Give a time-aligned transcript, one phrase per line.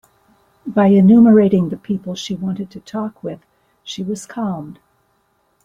[0.65, 3.41] By enumerating the people she wanted to talk with,
[3.83, 4.79] she was calmed.